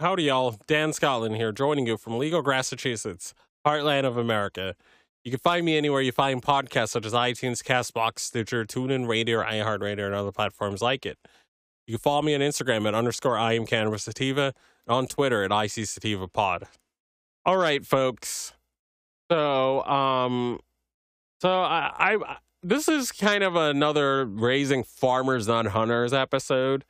[0.00, 0.56] Howdy, y'all.
[0.66, 3.32] Dan Scotland here, joining you from legal Massachusetts,
[3.64, 4.74] heartland of America.
[5.22, 9.40] You can find me anywhere you find podcasts such as iTunes, Castbox, Stitcher, TuneIn Radio,
[9.40, 11.16] iHeartRadio, and other platforms like it.
[11.86, 14.52] You can follow me on Instagram at underscore I am Cannabis Sativa,
[14.84, 16.66] and on Twitter at IC Sativa Pod.
[17.46, 18.52] All right, folks.
[19.30, 20.58] So, um,
[21.40, 26.84] so I, I, this is kind of another raising farmers, not hunters episode.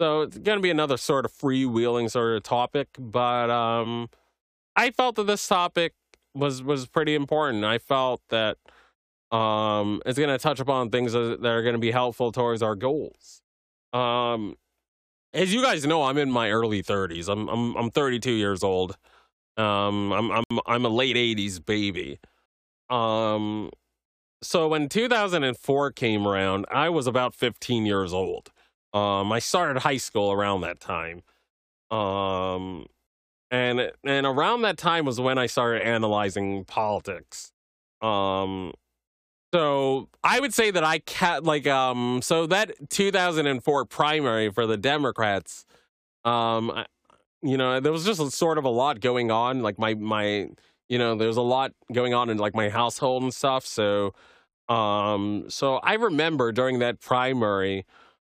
[0.00, 4.08] So it's going to be another sort of freewheeling sort of topic, but um,
[4.74, 5.92] I felt that this topic
[6.34, 7.64] was was pretty important.
[7.66, 8.56] I felt that
[9.30, 12.74] um, it's going to touch upon things that are going to be helpful towards our
[12.74, 13.42] goals.
[13.92, 14.54] Um,
[15.34, 17.28] as you guys know, I'm in my early 30s.
[17.28, 18.96] I'm I'm I'm 32 years old.
[19.58, 22.18] Um, I'm I'm I'm a late 80s baby.
[22.88, 23.68] Um,
[24.42, 28.50] so when 2004 came around, I was about 15 years old.
[28.92, 31.22] Um, I started high school around that time.
[31.90, 32.86] Um,
[33.50, 37.52] and and around that time was when I started analyzing politics.
[38.00, 38.72] Um,
[39.52, 44.76] so I would say that I cat like um so that 2004 primary for the
[44.76, 45.64] Democrats,
[46.24, 46.84] um,
[47.42, 49.62] you know, there was just a, sort of a lot going on.
[49.62, 50.48] Like my my,
[50.88, 53.66] you know, there's a lot going on in like my household and stuff.
[53.66, 54.14] So,
[54.68, 57.84] um, so I remember during that primary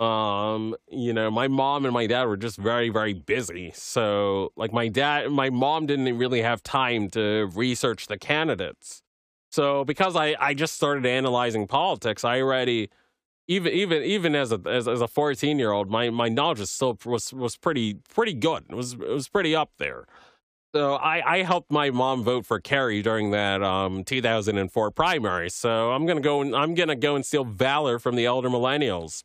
[0.00, 4.72] um you know my mom and my dad were just very very busy so like
[4.72, 9.02] my dad my mom didn't really have time to research the candidates
[9.52, 12.90] so because i i just started analyzing politics i already
[13.48, 16.70] even even even as a as, as a 14 year old my my knowledge was
[16.70, 20.06] still was was pretty pretty good it was it was pretty up there
[20.74, 25.50] So I, I helped my mom vote for Kerry during that um, 2004 primary.
[25.50, 29.24] So I'm gonna go and I'm gonna go and steal valor from the elder millennials.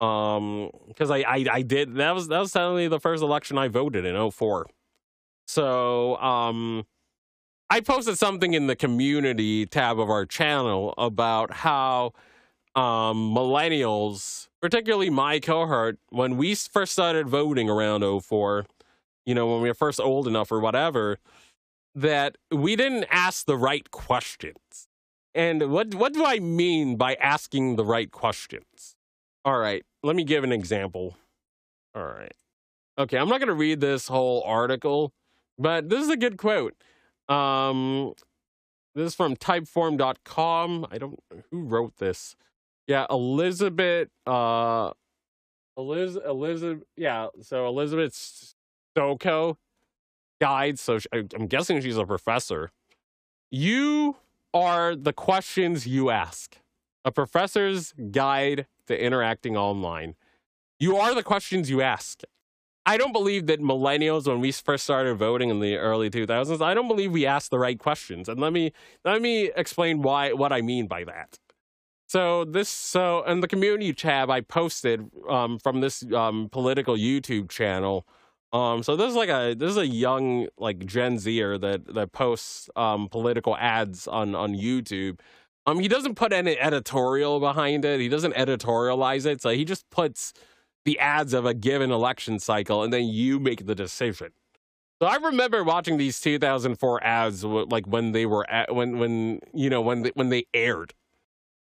[0.00, 3.68] Um, because I, I I did that was that was sadly the first election I
[3.68, 4.66] voted in 04.
[5.46, 6.84] So um,
[7.70, 12.12] I posted something in the community tab of our channel about how
[12.74, 18.66] um millennials, particularly my cohort, when we first started voting around 04
[19.26, 21.18] you know, when we were first old enough or whatever,
[21.94, 24.88] that we didn't ask the right questions.
[25.34, 28.95] And what what do I mean by asking the right questions?
[29.46, 31.16] All right, let me give an example.
[31.94, 32.34] All right.
[32.98, 35.12] Okay, I'm not going to read this whole article,
[35.56, 36.74] but this is a good quote.
[37.28, 38.14] Um
[38.96, 40.86] this is from typeform.com.
[40.90, 41.18] I don't
[41.50, 42.34] who wrote this.
[42.88, 44.90] Yeah, Elizabeth uh
[45.78, 48.54] Eliz Elizabeth yeah, so Elizabeth
[48.96, 49.58] Soko
[50.40, 50.78] guide.
[50.78, 52.72] So I'm guessing she's a professor.
[53.50, 54.16] You
[54.52, 56.58] are the questions you ask.
[57.04, 60.14] A professor's guide to interacting online.
[60.78, 62.22] You are the questions you ask.
[62.84, 66.72] I don't believe that millennials, when we first started voting in the early 2000s, I
[66.72, 68.28] don't believe we asked the right questions.
[68.28, 68.72] And let me
[69.04, 71.38] let me explain why what I mean by that.
[72.06, 77.50] So this so in the community tab I posted um, from this um, political YouTube
[77.50, 78.06] channel
[78.52, 82.12] um, so this is like a this is a young like Gen Zer that that
[82.12, 85.20] posts um political ads on on YouTube.
[85.66, 88.00] Um, he doesn't put any editorial behind it.
[88.00, 89.42] He doesn't editorialize it.
[89.42, 90.32] So he just puts
[90.84, 94.30] the ads of a given election cycle, and then you make the decision.
[95.02, 99.68] So I remember watching these 2004 ads, like when they were at, when when you
[99.68, 100.94] know when they, when they aired,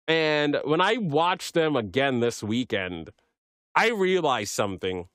[0.07, 3.09] and when I watched them again this weekend,
[3.75, 5.07] I realized something.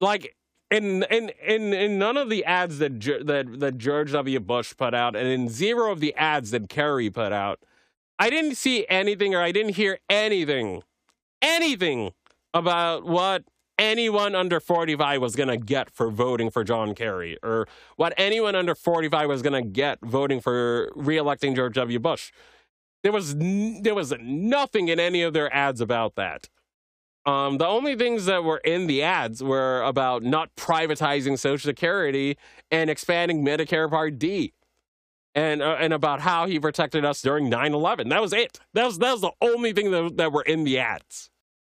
[0.00, 0.34] Like
[0.70, 4.40] in in in in none of the ads that that that George W.
[4.40, 7.60] Bush put out, and in zero of the ads that Kerry put out,
[8.18, 10.82] I didn't see anything or I didn't hear anything,
[11.40, 12.12] anything
[12.52, 13.44] about what
[13.78, 18.56] anyone under 45 was going to get for voting for John Kerry or what anyone
[18.56, 21.98] under 45 was going to get voting for reelecting George W.
[21.98, 22.32] Bush.
[23.04, 26.48] There was n- there was nothing in any of their ads about that.
[27.24, 32.36] Um, the only things that were in the ads were about not privatizing Social Security
[32.70, 34.54] and expanding Medicare Part D,
[35.38, 38.10] and uh, and about how he protected us during 9/11.
[38.10, 38.58] That was it.
[38.74, 41.30] That was that was the only thing that, that were in the ads.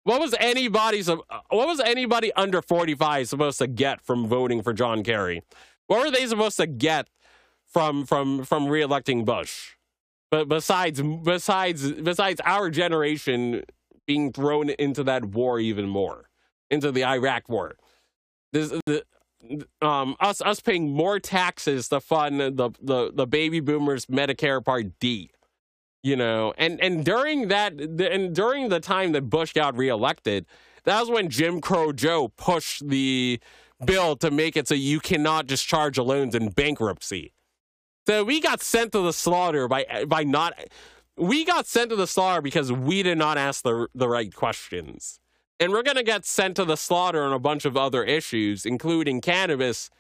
[0.04, 1.16] What was anybody's uh,
[1.50, 5.42] what was anybody under 45 supposed to get from voting for John Kerry?
[5.88, 7.08] What were they supposed to get
[7.66, 9.72] from from from reelecting Bush?
[10.30, 13.64] But besides besides besides our generation
[14.06, 16.30] being thrown into that war even more,
[16.70, 17.76] into the Iraq war.
[18.52, 19.04] This, the,
[19.82, 24.98] um, us us paying more taxes to fund the, the, the baby boomers Medicare Part
[24.98, 25.30] D.
[26.02, 30.46] You know, and and during that, and during the time that Bush got reelected,
[30.84, 33.38] that was when Jim Crow Joe pushed the
[33.84, 37.32] bill to make it so you cannot discharge loans in bankruptcy.
[38.06, 40.54] So we got sent to the slaughter by by not
[41.16, 45.20] we got sent to the slaughter because we did not ask the the right questions.
[45.60, 48.64] And we're going to get sent to the slaughter on a bunch of other issues,
[48.64, 49.90] including cannabis,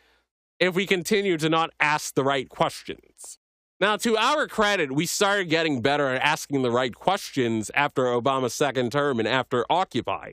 [0.58, 3.38] if we continue to not ask the right questions.
[3.78, 8.54] Now, to our credit, we started getting better at asking the right questions after Obama's
[8.54, 10.32] second term and after Occupy.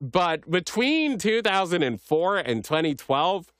[0.00, 3.52] But between 2004 and 2012,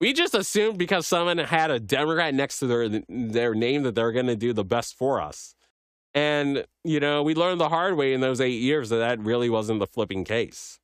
[0.00, 4.12] we just assumed because someone had a Democrat next to their, their name that they're
[4.12, 5.55] going to do the best for us.
[6.16, 9.50] And, you know, we learned the hard way in those eight years that that really
[9.50, 10.80] wasn't the flipping case.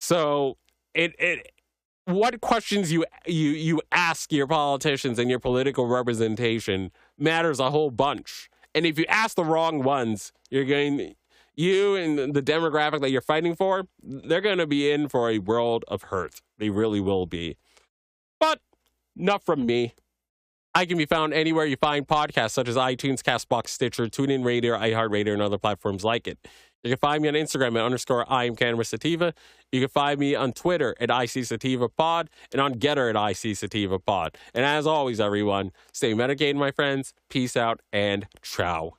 [0.00, 0.58] So
[0.94, 1.50] it, it,
[2.04, 7.90] what questions you you you ask your politicians and your political representation matters a whole
[7.90, 8.48] bunch.
[8.76, 11.16] And if you ask the wrong ones, you're going
[11.56, 15.38] you and the demographic that you're fighting for, they're going to be in for a
[15.40, 16.42] world of hurt.
[16.58, 17.56] They really will be.
[18.38, 18.60] But
[19.16, 19.66] not from hmm.
[19.66, 19.94] me.
[20.76, 24.76] I can be found anywhere you find podcasts, such as iTunes, Castbox, Stitcher, TuneIn Radio,
[24.76, 26.38] iHeartRadio, and other platforms like it.
[26.84, 29.32] You can find me on Instagram at underscore I am Cannabis Sativa.
[29.72, 33.56] You can find me on Twitter at IC Sativa Pod and on GETTR at IC
[33.56, 34.36] Sativa Pod.
[34.52, 37.14] And as always, everyone, stay medicated, my friends.
[37.30, 38.98] Peace out and ciao.